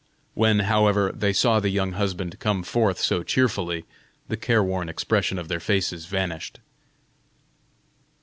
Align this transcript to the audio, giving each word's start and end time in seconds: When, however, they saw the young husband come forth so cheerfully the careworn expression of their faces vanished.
When, 0.33 0.61
however, 0.61 1.11
they 1.11 1.31
saw 1.31 1.59
the 1.59 1.69
young 1.69 1.91
husband 1.91 2.39
come 2.39 2.63
forth 2.63 2.97
so 2.99 3.21
cheerfully 3.21 3.85
the 4.29 4.35
careworn 4.35 4.89
expression 4.89 5.37
of 5.37 5.47
their 5.47 5.59
faces 5.59 6.07
vanished. 6.07 6.57